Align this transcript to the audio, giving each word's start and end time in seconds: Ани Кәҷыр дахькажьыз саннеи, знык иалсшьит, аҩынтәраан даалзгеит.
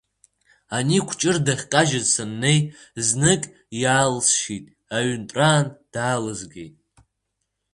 Ани 0.77 0.99
Кәҷыр 1.07 1.37
дахькажьыз 1.45 2.05
саннеи, 2.13 2.59
знык 3.07 3.43
иалсшьит, 3.81 4.65
аҩынтәраан 4.95 5.65
даалзгеит. 5.93 6.75